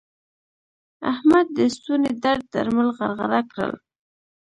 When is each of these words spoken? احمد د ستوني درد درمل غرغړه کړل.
احمد 1.11 1.45
د 1.57 1.59
ستوني 1.75 2.11
درد 2.23 2.43
درمل 2.53 2.89
غرغړه 2.97 3.41
کړل. 3.51 3.73